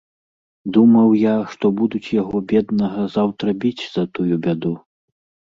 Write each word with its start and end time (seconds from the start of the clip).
Думаў 0.77 1.09
я, 1.23 1.35
што 1.51 1.65
будуць 1.81 2.13
яго, 2.21 2.37
беднага, 2.53 3.01
заўтра 3.17 3.47
біць 3.65 3.83
за 3.97 4.03
тую 4.19 4.31
бяду. 4.49 4.73